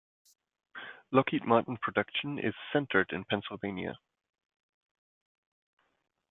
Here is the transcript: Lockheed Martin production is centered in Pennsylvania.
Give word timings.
Lockheed 1.11 1.45
Martin 1.45 1.77
production 1.77 2.39
is 2.39 2.55
centered 2.73 3.11
in 3.13 3.23
Pennsylvania. 3.25 3.99